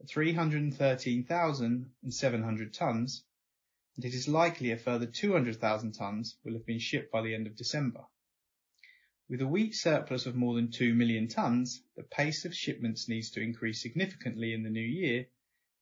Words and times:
at 0.00 0.08
313,700 0.08 2.74
tonnes, 2.74 3.22
and 3.94 4.04
it 4.04 4.14
is 4.14 4.28
likely 4.28 4.70
a 4.70 4.76
further 4.76 5.06
200,000 5.06 5.92
tonnes 5.92 6.34
will 6.44 6.52
have 6.52 6.66
been 6.66 6.78
shipped 6.78 7.10
by 7.10 7.22
the 7.22 7.34
end 7.34 7.46
of 7.46 7.56
December. 7.56 8.04
With 9.28 9.40
a 9.40 9.46
wheat 9.46 9.74
surplus 9.74 10.26
of 10.26 10.36
more 10.36 10.54
than 10.54 10.70
2 10.70 10.94
million 10.94 11.28
tonnes, 11.28 11.80
the 11.96 12.02
pace 12.02 12.44
of 12.44 12.54
shipments 12.54 13.08
needs 13.08 13.30
to 13.30 13.40
increase 13.40 13.82
significantly 13.82 14.52
in 14.52 14.62
the 14.62 14.70
new 14.70 14.80
year 14.80 15.26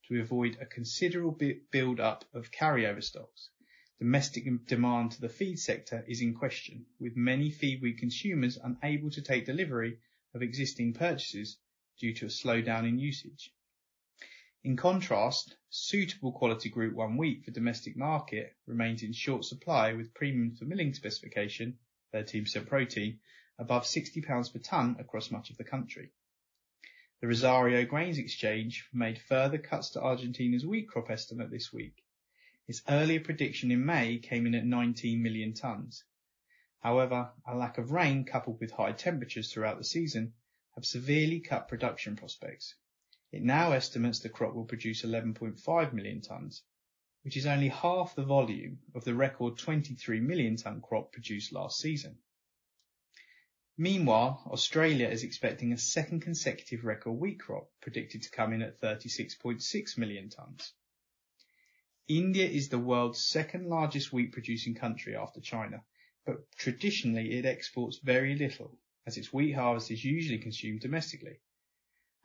to 0.07 0.21
avoid 0.21 0.57
a 0.59 0.65
considerable 0.65 1.37
build-up 1.71 2.25
of 2.33 2.51
carryover 2.51 3.03
stocks 3.03 3.49
domestic 3.97 4.43
demand 4.65 5.11
to 5.11 5.21
the 5.21 5.29
feed 5.29 5.57
sector 5.57 6.03
is 6.05 6.21
in 6.21 6.33
question, 6.33 6.85
with 6.99 7.15
many 7.15 7.49
feed 7.49 7.81
wheat 7.81 7.97
consumers 7.97 8.57
unable 8.61 9.09
to 9.09 9.21
take 9.21 9.45
delivery 9.45 9.97
of 10.33 10.41
existing 10.41 10.93
purchases 10.93 11.57
due 11.97 12.13
to 12.13 12.25
a 12.25 12.29
slowdown 12.29 12.85
in 12.85 12.99
usage. 12.99 13.53
In 14.65 14.77
contrast, 14.77 15.57
suitable 15.69 16.31
quality 16.31 16.69
Group 16.69 16.95
1 16.95 17.17
wheat 17.17 17.45
for 17.45 17.51
domestic 17.51 17.95
market 17.95 18.55
remains 18.65 19.03
in 19.03 19.13
short 19.13 19.45
supply 19.45 19.93
with 19.93 20.15
premium 20.15 20.55
for 20.55 20.65
milling 20.65 20.95
specification, 20.95 21.77
13% 22.15 22.65
protein, 22.65 23.19
above 23.59 23.85
60 23.85 24.23
pounds 24.23 24.49
per 24.49 24.57
tonne 24.57 24.95
across 24.97 25.29
much 25.29 25.51
of 25.51 25.57
the 25.57 25.63
country. 25.63 26.09
The 27.21 27.27
Rosario 27.27 27.85
Grains 27.85 28.17
Exchange 28.17 28.89
made 28.91 29.21
further 29.21 29.59
cuts 29.59 29.91
to 29.91 30.01
Argentina's 30.01 30.65
wheat 30.65 30.87
crop 30.87 31.11
estimate 31.11 31.51
this 31.51 31.71
week, 31.71 32.03
its 32.67 32.81
earlier 32.89 33.19
prediction 33.19 33.69
in 33.69 33.85
May 33.85 34.17
came 34.17 34.47
in 34.47 34.55
at 34.55 34.65
19 34.65 35.21
million 35.21 35.53
tonnes. 35.53 36.01
However, 36.79 37.31
a 37.45 37.55
lack 37.55 37.77
of 37.77 37.91
rain 37.91 38.23
coupled 38.25 38.59
with 38.59 38.71
high 38.71 38.93
temperatures 38.93 39.53
throughout 39.53 39.77
the 39.77 39.83
season 39.83 40.33
have 40.73 40.85
severely 40.85 41.39
cut 41.39 41.67
production 41.67 42.15
prospects. 42.15 42.73
It 43.35 43.43
now 43.43 43.73
estimates 43.73 44.19
the 44.19 44.29
crop 44.29 44.53
will 44.53 44.63
produce 44.63 45.03
11.5 45.03 45.91
million 45.91 46.21
tonnes, 46.21 46.61
which 47.23 47.35
is 47.35 47.45
only 47.45 47.67
half 47.67 48.15
the 48.15 48.23
volume 48.23 48.79
of 48.93 49.03
the 49.03 49.13
record 49.13 49.57
23 49.57 50.21
million 50.21 50.55
tonne 50.55 50.79
crop 50.79 51.11
produced 51.11 51.51
last 51.51 51.81
season. 51.81 52.17
Meanwhile, 53.77 54.41
Australia 54.49 55.09
is 55.09 55.25
expecting 55.25 55.73
a 55.73 55.77
second 55.77 56.21
consecutive 56.21 56.85
record 56.85 57.11
wheat 57.11 57.41
crop 57.41 57.69
predicted 57.81 58.21
to 58.21 58.31
come 58.31 58.53
in 58.53 58.61
at 58.61 58.79
36.6 58.79 59.97
million 59.97 60.29
tonnes. 60.29 60.71
India 62.07 62.47
is 62.47 62.69
the 62.69 62.79
world's 62.79 63.19
second 63.19 63.67
largest 63.67 64.13
wheat 64.13 64.31
producing 64.31 64.75
country 64.75 65.13
after 65.13 65.41
China, 65.41 65.83
but 66.25 66.49
traditionally 66.55 67.33
it 67.33 67.45
exports 67.45 67.99
very 68.01 68.37
little 68.37 68.79
as 69.05 69.17
its 69.17 69.33
wheat 69.33 69.51
harvest 69.51 69.91
is 69.91 70.05
usually 70.05 70.39
consumed 70.39 70.79
domestically. 70.79 71.41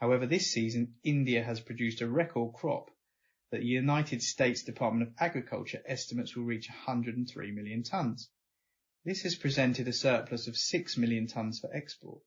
However, 0.00 0.26
this 0.26 0.50
season 0.50 0.94
India 1.04 1.44
has 1.44 1.60
produced 1.60 2.00
a 2.00 2.08
record 2.08 2.54
crop 2.54 2.90
that 3.50 3.60
the 3.60 3.66
United 3.66 4.22
States 4.22 4.62
Department 4.62 5.06
of 5.06 5.14
Agriculture 5.18 5.82
estimates 5.84 6.34
will 6.34 6.44
reach 6.44 6.70
103 6.70 7.50
million 7.50 7.82
tonnes. 7.82 8.28
This 9.04 9.22
has 9.24 9.34
presented 9.34 9.88
a 9.88 9.92
surplus 9.92 10.46
of 10.46 10.56
6 10.56 10.96
million 10.96 11.26
tonnes 11.26 11.60
for 11.60 11.74
export. 11.74 12.22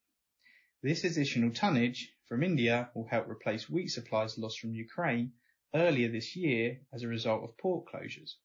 This 0.83 1.03
additional 1.03 1.50
tonnage 1.50 2.13
from 2.28 2.44
India 2.44 2.91
will 2.94 3.07
help 3.07 3.28
replace 3.28 3.67
wheat 3.67 3.88
supplies 3.88 4.38
lost 4.38 4.59
from 4.59 4.75
Ukraine 4.75 5.33
earlier 5.73 6.09
this 6.09 6.35
year 6.35 6.79
as 6.94 7.01
a 7.01 7.07
result 7.07 7.44
of 7.44 7.57
port 7.57 7.88
closures. 7.88 8.35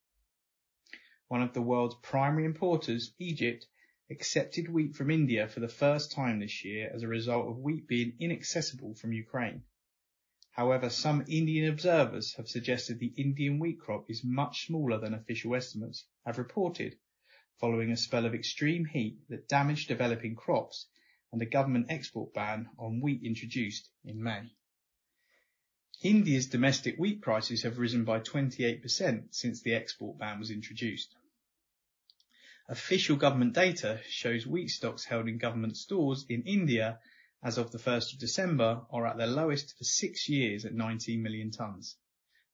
One 1.26 1.42
of 1.42 1.52
the 1.52 1.60
world's 1.60 1.96
primary 2.02 2.46
importers, 2.46 3.12
Egypt, 3.18 3.66
accepted 4.10 4.68
wheat 4.68 4.94
from 4.94 5.10
India 5.10 5.46
for 5.48 5.60
the 5.60 5.68
first 5.68 6.12
time 6.12 6.40
this 6.40 6.64
year 6.64 6.90
as 6.94 7.02
a 7.02 7.08
result 7.08 7.48
of 7.48 7.58
wheat 7.58 7.86
being 7.86 8.14
inaccessible 8.18 8.94
from 8.94 9.12
Ukraine. 9.12 9.62
However, 10.50 10.90
some 10.90 11.24
Indian 11.28 11.70
observers 11.70 12.34
have 12.34 12.48
suggested 12.48 12.98
the 12.98 13.12
Indian 13.16 13.58
wheat 13.58 13.78
crop 13.78 14.10
is 14.10 14.24
much 14.24 14.66
smaller 14.66 14.98
than 14.98 15.14
official 15.14 15.54
estimates 15.54 16.04
have 16.24 16.38
reported, 16.38 16.96
following 17.60 17.92
a 17.92 17.96
spell 17.96 18.24
of 18.24 18.34
extreme 18.34 18.84
heat 18.84 19.18
that 19.28 19.46
damaged 19.46 19.88
developing 19.88 20.34
crops 20.34 20.86
and 21.32 21.42
a 21.42 21.46
government 21.46 21.86
export 21.90 22.32
ban 22.32 22.68
on 22.78 23.00
wheat 23.00 23.22
introduced 23.22 23.90
in 24.04 24.22
May. 24.22 24.50
India's 26.02 26.46
domestic 26.46 26.96
wheat 26.96 27.20
prices 27.20 27.64
have 27.64 27.78
risen 27.78 28.04
by 28.04 28.20
28% 28.20 29.34
since 29.34 29.62
the 29.62 29.74
export 29.74 30.18
ban 30.18 30.38
was 30.38 30.50
introduced. 30.50 31.14
Official 32.70 33.16
government 33.16 33.54
data 33.54 34.00
shows 34.10 34.46
wheat 34.46 34.68
stocks 34.68 35.06
held 35.06 35.26
in 35.26 35.38
government 35.38 35.76
stores 35.76 36.26
in 36.28 36.42
India 36.42 37.00
as 37.42 37.56
of 37.56 37.70
the 37.70 37.78
1st 37.78 38.12
of 38.12 38.18
December 38.18 38.82
are 38.90 39.06
at 39.06 39.16
their 39.16 39.26
lowest 39.26 39.78
for 39.78 39.84
six 39.84 40.28
years 40.28 40.66
at 40.66 40.74
19 40.74 41.22
million 41.22 41.50
tonnes. 41.50 41.94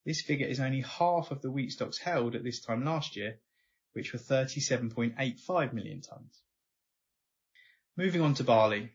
This 0.05 0.23
figure 0.23 0.47
is 0.47 0.61
only 0.61 0.83
half 0.83 1.33
of 1.33 1.43
the 1.43 1.51
wheat 1.51 1.73
stocks 1.73 1.99
held 1.99 2.37
at 2.37 2.45
this 2.45 2.61
time 2.61 2.85
last 2.85 3.17
year, 3.17 3.41
which 3.95 4.13
were 4.13 4.21
37.85 4.21 5.73
million 5.73 6.01
tonnes. 6.01 6.43
Moving 7.97 8.21
on 8.21 8.35
to 8.35 8.45
barley. 8.45 8.93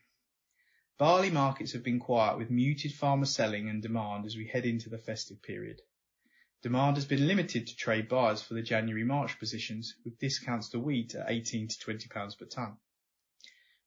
Barley 0.97 1.31
markets 1.31 1.73
have 1.73 1.83
been 1.83 1.99
quiet 1.99 2.37
with 2.37 2.49
muted 2.49 2.93
farmer 2.93 3.25
selling 3.25 3.67
and 3.67 3.81
demand 3.81 4.25
as 4.25 4.37
we 4.37 4.47
head 4.47 4.65
into 4.65 4.89
the 4.89 4.97
festive 4.97 5.41
period. 5.41 5.81
Demand 6.61 6.97
has 6.97 7.05
been 7.05 7.25
limited 7.25 7.67
to 7.67 7.75
trade 7.75 8.09
buyers 8.09 8.41
for 8.41 8.53
the 8.53 8.61
January-March 8.61 9.39
positions, 9.39 9.95
with 10.03 10.19
discounts 10.19 10.67
to 10.69 10.79
wheat 10.79 11.15
at 11.15 11.31
18 11.31 11.69
to 11.69 11.79
20 11.79 12.09
pounds 12.09 12.35
per 12.35 12.45
tonne. 12.45 12.77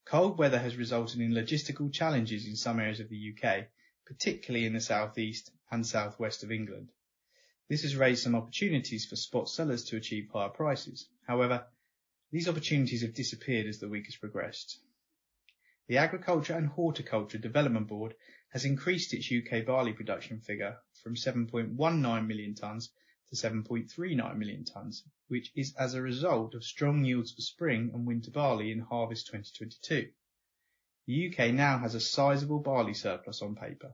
Cold 0.06 0.38
weather 0.38 0.58
has 0.58 0.76
resulted 0.76 1.20
in 1.20 1.32
logistical 1.32 1.92
challenges 1.92 2.46
in 2.46 2.56
some 2.56 2.80
areas 2.80 2.98
of 2.98 3.10
the 3.10 3.34
UK, 3.36 3.68
particularly 4.06 4.64
in 4.64 4.72
the 4.72 4.80
southeast 4.80 5.50
and 5.70 5.86
southwest 5.86 6.42
of 6.42 6.50
England. 6.50 6.90
This 7.68 7.82
has 7.82 7.94
raised 7.94 8.22
some 8.22 8.34
opportunities 8.34 9.04
for 9.04 9.16
spot 9.16 9.50
sellers 9.50 9.84
to 9.84 9.96
achieve 9.96 10.30
higher 10.32 10.48
prices. 10.48 11.06
However, 11.26 11.66
these 12.30 12.48
opportunities 12.48 13.02
have 13.02 13.14
disappeared 13.14 13.66
as 13.66 13.80
the 13.80 13.88
week 13.88 14.06
has 14.06 14.16
progressed. 14.16 14.80
The 15.88 15.98
Agriculture 15.98 16.54
and 16.54 16.68
Horticulture 16.68 17.38
Development 17.38 17.88
Board 17.88 18.14
has 18.50 18.64
increased 18.64 19.12
its 19.12 19.32
UK 19.32 19.66
barley 19.66 19.92
production 19.92 20.40
figure 20.40 20.78
from 21.02 21.16
7.19 21.16 22.26
million 22.26 22.54
tonnes 22.54 22.90
to 23.30 23.36
7.39 23.36 24.36
million 24.36 24.64
tonnes, 24.64 25.02
which 25.26 25.50
is 25.56 25.74
as 25.74 25.94
a 25.94 26.02
result 26.02 26.54
of 26.54 26.62
strong 26.62 27.04
yields 27.04 27.32
for 27.32 27.40
spring 27.40 27.90
and 27.92 28.06
winter 28.06 28.30
barley 28.30 28.70
in 28.70 28.78
harvest 28.78 29.26
2022. 29.26 30.12
The 31.06 31.32
UK 31.32 31.52
now 31.52 31.78
has 31.78 31.96
a 31.96 32.00
sizable 32.00 32.60
barley 32.60 32.94
surplus 32.94 33.42
on 33.42 33.56
paper. 33.56 33.92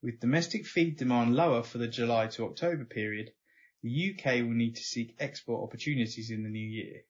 With 0.00 0.20
domestic 0.20 0.64
feed 0.64 0.96
demand 0.96 1.36
lower 1.36 1.62
for 1.62 1.76
the 1.76 1.88
July 1.88 2.28
to 2.28 2.46
October 2.46 2.86
period, 2.86 3.34
the 3.82 4.14
UK 4.14 4.36
will 4.36 4.54
need 4.54 4.76
to 4.76 4.82
seek 4.82 5.14
export 5.18 5.62
opportunities 5.62 6.30
in 6.30 6.42
the 6.42 6.48
new 6.48 6.66
year. 6.66 7.02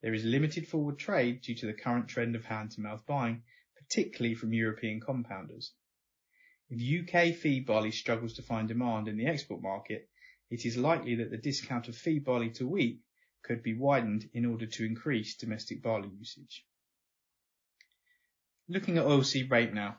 There 0.00 0.14
is 0.14 0.24
limited 0.24 0.68
forward 0.68 0.98
trade 0.98 1.42
due 1.42 1.56
to 1.56 1.66
the 1.66 1.72
current 1.72 2.08
trend 2.08 2.36
of 2.36 2.44
hand-to-mouth 2.44 3.04
buying, 3.04 3.42
particularly 3.76 4.34
from 4.34 4.52
European 4.52 5.00
compounders. 5.00 5.72
If 6.70 6.80
UK 6.80 7.34
feed 7.34 7.66
barley 7.66 7.90
struggles 7.90 8.34
to 8.34 8.42
find 8.42 8.68
demand 8.68 9.08
in 9.08 9.16
the 9.16 9.26
export 9.26 9.60
market, 9.60 10.08
it 10.50 10.64
is 10.64 10.76
likely 10.76 11.16
that 11.16 11.30
the 11.30 11.36
discount 11.36 11.88
of 11.88 11.96
feed 11.96 12.24
barley 12.24 12.50
to 12.50 12.66
wheat 12.66 13.00
could 13.42 13.62
be 13.62 13.74
widened 13.74 14.28
in 14.34 14.44
order 14.44 14.66
to 14.66 14.84
increase 14.84 15.34
domestic 15.34 15.82
barley 15.82 16.10
usage. 16.10 16.64
Looking 18.68 18.98
at 18.98 19.06
oilseed 19.06 19.50
rape 19.50 19.72
now. 19.72 19.98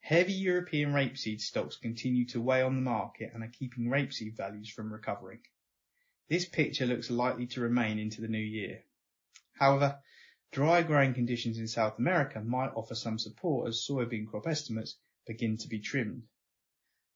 Heavy 0.00 0.34
European 0.34 0.92
rapeseed 0.92 1.40
stocks 1.40 1.76
continue 1.76 2.26
to 2.26 2.40
weigh 2.40 2.62
on 2.62 2.74
the 2.74 2.82
market 2.82 3.32
and 3.32 3.42
are 3.42 3.48
keeping 3.48 3.88
rapeseed 3.88 4.36
values 4.36 4.68
from 4.68 4.92
recovering. 4.92 5.40
This 6.28 6.44
picture 6.44 6.86
looks 6.86 7.10
likely 7.10 7.46
to 7.48 7.60
remain 7.60 7.98
into 7.98 8.20
the 8.20 8.28
new 8.28 8.38
year. 8.38 8.82
However, 9.58 9.98
dry 10.52 10.82
growing 10.82 11.14
conditions 11.14 11.58
in 11.58 11.66
South 11.66 11.98
America 11.98 12.42
might 12.42 12.74
offer 12.74 12.94
some 12.94 13.18
support 13.18 13.68
as 13.68 13.86
soybean 13.88 14.26
crop 14.26 14.46
estimates 14.46 14.98
begin 15.26 15.56
to 15.56 15.68
be 15.68 15.80
trimmed. 15.80 16.24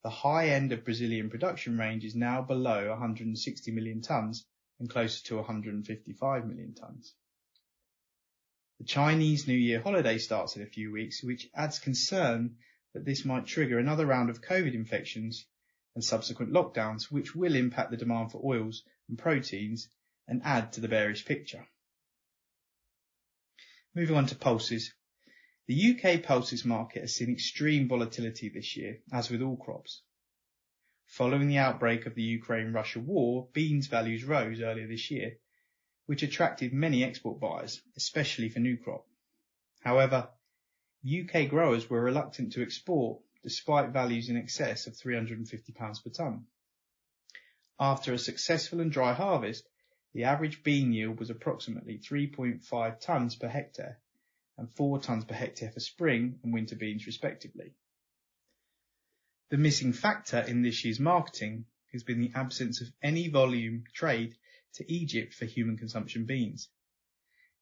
The 0.02 0.10
high 0.10 0.48
end 0.48 0.72
of 0.72 0.84
Brazilian 0.84 1.28
production 1.28 1.76
range 1.76 2.02
is 2.04 2.16
now 2.16 2.40
below 2.40 2.88
160 2.88 3.72
million 3.72 4.00
tons 4.00 4.46
and 4.78 4.88
closer 4.88 5.22
to 5.26 5.36
155 5.36 6.46
million 6.46 6.74
tons. 6.74 7.14
The 8.78 8.86
Chinese 8.86 9.46
New 9.46 9.52
Year 9.58 9.82
holiday 9.82 10.16
starts 10.16 10.56
in 10.56 10.62
a 10.62 10.66
few 10.66 10.90
weeks, 10.90 11.22
which 11.22 11.50
adds 11.54 11.78
concern 11.78 12.56
that 12.94 13.04
this 13.04 13.26
might 13.26 13.44
trigger 13.44 13.78
another 13.78 14.06
round 14.06 14.30
of 14.30 14.40
COVID 14.40 14.72
infections 14.72 15.44
and 15.94 16.02
subsequent 16.02 16.52
lockdowns, 16.52 17.10
which 17.10 17.34
will 17.34 17.54
impact 17.54 17.90
the 17.90 17.98
demand 17.98 18.32
for 18.32 18.40
oils 18.42 18.82
and 19.10 19.18
proteins 19.18 19.90
and 20.26 20.40
add 20.42 20.72
to 20.72 20.80
the 20.80 20.88
bearish 20.88 21.26
picture. 21.26 21.68
Moving 23.94 24.16
on 24.16 24.26
to 24.26 24.36
pulses. 24.36 24.94
The 25.66 25.94
UK 25.94 26.22
pulses 26.22 26.64
market 26.64 27.00
has 27.00 27.14
seen 27.14 27.30
extreme 27.30 27.88
volatility 27.88 28.48
this 28.48 28.76
year, 28.76 29.00
as 29.12 29.30
with 29.30 29.42
all 29.42 29.56
crops. 29.56 30.02
Following 31.06 31.48
the 31.48 31.58
outbreak 31.58 32.06
of 32.06 32.14
the 32.14 32.22
Ukraine-Russia 32.22 33.00
war, 33.00 33.48
beans 33.52 33.88
values 33.88 34.22
rose 34.22 34.60
earlier 34.60 34.86
this 34.86 35.10
year, 35.10 35.38
which 36.06 36.22
attracted 36.22 36.72
many 36.72 37.02
export 37.02 37.40
buyers, 37.40 37.82
especially 37.96 38.48
for 38.48 38.60
new 38.60 38.76
crop. 38.76 39.06
However, 39.80 40.30
UK 41.04 41.48
growers 41.48 41.90
were 41.90 42.02
reluctant 42.02 42.52
to 42.52 42.62
export 42.62 43.22
despite 43.42 43.90
values 43.90 44.28
in 44.28 44.36
excess 44.36 44.86
of 44.86 44.96
350 44.96 45.72
pounds 45.72 45.98
per 46.00 46.10
tonne. 46.10 46.46
After 47.78 48.12
a 48.12 48.18
successful 48.18 48.80
and 48.80 48.92
dry 48.92 49.14
harvest, 49.14 49.68
the 50.12 50.24
average 50.24 50.62
bean 50.62 50.92
yield 50.92 51.18
was 51.18 51.30
approximately 51.30 51.98
3.5 51.98 52.62
tonnes 53.04 53.38
per 53.38 53.48
hectare, 53.48 53.98
and 54.58 54.70
4 54.72 55.00
tons 55.00 55.24
per 55.24 55.34
hectare 55.34 55.70
for 55.70 55.80
spring 55.80 56.38
and 56.42 56.52
winter 56.52 56.76
beans 56.76 57.06
respectively. 57.06 57.74
The 59.50 59.58
missing 59.58 59.92
factor 59.92 60.38
in 60.38 60.62
this 60.62 60.84
year's 60.84 61.00
marketing 61.00 61.64
has 61.92 62.02
been 62.02 62.20
the 62.20 62.32
absence 62.34 62.80
of 62.80 62.92
any 63.02 63.28
volume 63.28 63.84
trade 63.94 64.36
to 64.74 64.92
Egypt 64.92 65.34
for 65.34 65.44
human 65.44 65.76
consumption 65.76 66.24
beans. 66.24 66.68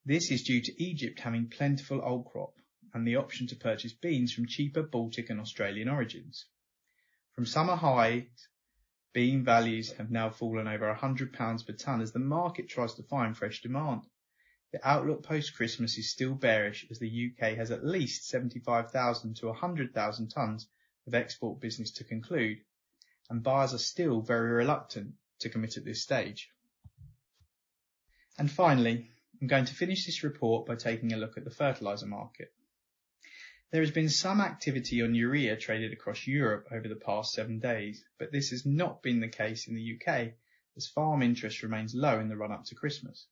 This 0.04 0.30
is 0.30 0.42
due 0.42 0.60
to 0.60 0.82
Egypt 0.82 1.20
having 1.20 1.48
plentiful 1.48 2.00
old 2.02 2.26
crop 2.26 2.54
and 2.94 3.06
the 3.06 3.16
option 3.16 3.46
to 3.48 3.56
purchase 3.56 3.92
beans 3.92 4.32
from 4.32 4.46
cheaper 4.46 4.82
Baltic 4.82 5.30
and 5.30 5.40
Australian 5.40 5.88
origins. 5.88 6.46
From 7.34 7.46
summer 7.46 7.76
highs, 7.76 8.24
bean 9.12 9.44
values 9.44 9.92
have 9.92 10.10
now 10.10 10.30
fallen 10.30 10.68
over 10.68 10.94
£100 10.94 11.66
per 11.66 11.72
tonne 11.72 12.00
as 12.00 12.12
the 12.12 12.18
market 12.18 12.68
tries 12.68 12.94
to 12.94 13.02
find 13.02 13.36
fresh 13.36 13.62
demand. 13.62 14.02
The 14.72 14.86
outlook 14.86 15.22
post-Christmas 15.22 15.96
is 15.96 16.10
still 16.10 16.34
bearish 16.34 16.86
as 16.90 16.98
the 16.98 17.32
UK 17.32 17.56
has 17.56 17.70
at 17.70 17.84
least 17.84 18.28
75,000 18.28 19.36
to 19.36 19.46
100,000 19.46 20.34
tonnes 20.34 20.66
of 21.06 21.14
export 21.14 21.60
business 21.60 21.92
to 21.92 22.04
conclude, 22.04 22.58
and 23.30 23.42
buyers 23.42 23.72
are 23.72 23.78
still 23.78 24.20
very 24.20 24.50
reluctant 24.50 25.14
to 25.40 25.48
commit 25.48 25.78
at 25.78 25.84
this 25.84 26.02
stage. 26.02 26.50
And 28.38 28.50
finally, 28.50 29.10
I'm 29.40 29.48
going 29.48 29.64
to 29.64 29.74
finish 29.74 30.04
this 30.04 30.22
report 30.22 30.66
by 30.66 30.76
taking 30.76 31.12
a 31.12 31.16
look 31.16 31.38
at 31.38 31.44
the 31.44 31.50
fertiliser 31.50 32.06
market. 32.06 32.52
There 33.70 33.82
has 33.82 33.90
been 33.90 34.08
some 34.08 34.40
activity 34.40 35.02
on 35.02 35.14
urea 35.14 35.54
traded 35.54 35.92
across 35.92 36.26
Europe 36.26 36.68
over 36.72 36.88
the 36.88 36.96
past 36.96 37.34
seven 37.34 37.58
days, 37.58 38.02
but 38.18 38.32
this 38.32 38.48
has 38.48 38.64
not 38.64 39.02
been 39.02 39.20
the 39.20 39.28
case 39.28 39.68
in 39.68 39.74
the 39.74 39.94
UK 39.94 40.32
as 40.74 40.86
farm 40.86 41.20
interest 41.22 41.62
remains 41.62 41.94
low 41.94 42.18
in 42.18 42.28
the 42.28 42.36
run 42.36 42.50
up 42.50 42.64
to 42.64 42.74
Christmas. 42.74 43.26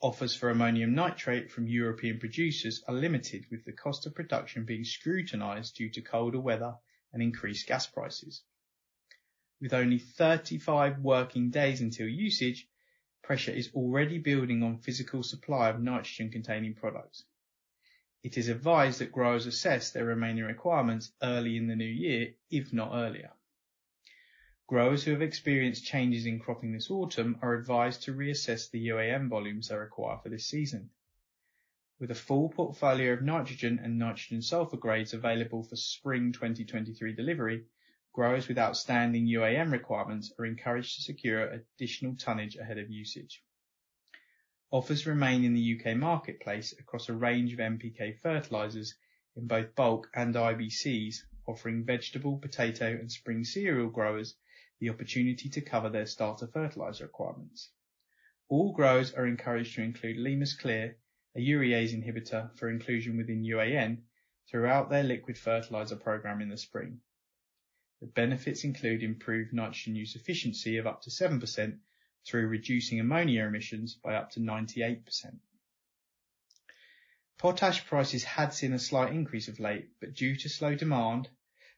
Offers 0.00 0.34
for 0.34 0.50
ammonium 0.50 0.96
nitrate 0.96 1.52
from 1.52 1.68
European 1.68 2.18
producers 2.18 2.82
are 2.88 2.94
limited, 2.94 3.46
with 3.48 3.64
the 3.64 3.72
cost 3.72 4.06
of 4.06 4.14
production 4.16 4.64
being 4.64 4.84
scrutinised 4.84 5.76
due 5.76 5.90
to 5.90 6.02
colder 6.02 6.40
weather 6.40 6.74
and 7.12 7.22
increased 7.22 7.68
gas 7.68 7.86
prices. 7.86 8.42
With 9.60 9.72
only 9.72 9.98
35 9.98 10.98
working 10.98 11.50
days 11.50 11.80
until 11.80 12.08
usage, 12.08 12.68
pressure 13.22 13.52
is 13.52 13.70
already 13.72 14.18
building 14.18 14.64
on 14.64 14.78
physical 14.78 15.22
supply 15.22 15.68
of 15.68 15.80
nitrogen-containing 15.80 16.74
products. 16.74 17.24
It 18.24 18.38
is 18.38 18.48
advised 18.48 19.00
that 19.00 19.12
growers 19.12 19.44
assess 19.44 19.90
their 19.90 20.06
remaining 20.06 20.44
requirements 20.44 21.12
early 21.22 21.58
in 21.58 21.66
the 21.66 21.76
new 21.76 21.84
year, 21.84 22.34
if 22.50 22.72
not 22.72 22.94
earlier. 22.94 23.30
Growers 24.66 25.04
who 25.04 25.10
have 25.10 25.20
experienced 25.20 25.84
changes 25.84 26.24
in 26.24 26.38
cropping 26.38 26.72
this 26.72 26.90
autumn 26.90 27.38
are 27.42 27.52
advised 27.52 28.04
to 28.04 28.14
reassess 28.14 28.70
the 28.70 28.88
UAN 28.88 29.28
volumes 29.28 29.68
they 29.68 29.76
require 29.76 30.16
for 30.22 30.30
this 30.30 30.46
season. 30.46 30.88
With 31.98 32.10
a 32.10 32.14
full 32.14 32.48
portfolio 32.48 33.12
of 33.12 33.20
nitrogen 33.20 33.78
and 33.78 33.98
nitrogen 33.98 34.40
sulfur 34.40 34.78
grades 34.78 35.12
available 35.12 35.62
for 35.62 35.76
spring 35.76 36.32
2023 36.32 37.12
delivery, 37.14 37.66
growers 38.14 38.48
with 38.48 38.58
outstanding 38.58 39.26
UAN 39.26 39.70
requirements 39.70 40.32
are 40.38 40.46
encouraged 40.46 40.96
to 40.96 41.02
secure 41.02 41.42
additional 41.76 42.16
tonnage 42.16 42.56
ahead 42.56 42.78
of 42.78 42.88
usage. 42.88 43.44
Offers 44.74 45.06
remain 45.06 45.44
in 45.44 45.54
the 45.54 45.78
UK 45.78 45.96
marketplace 45.96 46.72
across 46.80 47.08
a 47.08 47.14
range 47.14 47.52
of 47.52 47.60
NPK 47.60 48.18
fertilizers 48.18 48.96
in 49.36 49.46
both 49.46 49.72
bulk 49.76 50.10
and 50.12 50.34
IBCs, 50.34 51.18
offering 51.46 51.84
vegetable, 51.84 52.38
potato, 52.38 52.86
and 52.86 53.12
spring 53.12 53.44
cereal 53.44 53.88
growers 53.88 54.34
the 54.80 54.90
opportunity 54.90 55.48
to 55.48 55.60
cover 55.60 55.90
their 55.90 56.06
starter 56.06 56.48
fertilizer 56.48 57.04
requirements. 57.04 57.70
All 58.48 58.72
growers 58.72 59.14
are 59.14 59.28
encouraged 59.28 59.76
to 59.76 59.82
include 59.82 60.16
Limus 60.16 60.58
Clear, 60.58 60.96
a 61.36 61.38
urease 61.38 61.94
inhibitor 61.94 62.52
for 62.58 62.68
inclusion 62.68 63.16
within 63.16 63.44
UAN, 63.44 64.02
throughout 64.50 64.90
their 64.90 65.04
liquid 65.04 65.38
fertilizer 65.38 65.94
program 65.94 66.40
in 66.40 66.48
the 66.48 66.58
spring. 66.58 67.00
The 68.00 68.08
benefits 68.08 68.64
include 68.64 69.04
improved 69.04 69.52
nitrogen 69.52 69.94
use 69.94 70.16
efficiency 70.16 70.78
of 70.78 70.88
up 70.88 71.02
to 71.02 71.10
7% 71.10 71.78
through 72.26 72.46
reducing 72.46 73.00
ammonia 73.00 73.44
emissions 73.44 73.94
by 73.94 74.14
up 74.14 74.30
to 74.32 74.40
98%. 74.40 75.38
Potash 77.38 77.84
prices 77.86 78.24
had 78.24 78.54
seen 78.54 78.72
a 78.72 78.78
slight 78.78 79.12
increase 79.12 79.48
of 79.48 79.60
late, 79.60 79.88
but 80.00 80.14
due 80.14 80.36
to 80.36 80.48
slow 80.48 80.74
demand, 80.74 81.28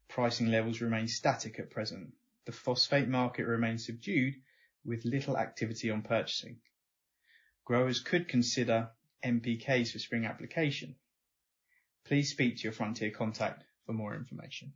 pricing 0.09 0.47
levels 0.47 0.81
remain 0.81 1.09
static 1.09 1.59
at 1.59 1.71
present 1.71 2.13
the 2.47 2.53
phosphate 2.53 3.09
market 3.09 3.45
remains 3.45 3.85
subdued 3.85 4.35
with 4.85 5.05
little 5.05 5.37
activity 5.37 5.91
on 5.91 6.03
purchasing. 6.03 6.61
Growers 7.65 8.01
could 8.01 8.29
consider 8.29 8.91
NPKs 9.25 9.91
for 9.91 9.99
spring 9.99 10.25
application. 10.25 10.95
Please 12.05 12.31
speak 12.31 12.57
to 12.57 12.63
your 12.63 12.73
Frontier 12.73 13.11
contact 13.11 13.65
for 13.85 13.93
more 13.93 14.15
information. 14.15 14.73